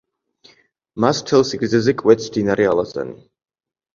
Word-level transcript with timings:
მას 1.03 1.19
მთელ 1.25 1.43
სიგრძეზე 1.49 1.95
კვეთს 2.01 2.31
მდინარე 2.31 2.67
ალაზანი. 2.73 3.13